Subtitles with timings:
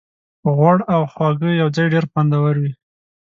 [0.55, 2.71] غوړ او خوږه یوځای ډېر خوندور وي.